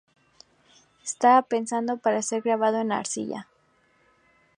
[1.03, 3.47] Estaba pensado para ser grabado en la arcilla.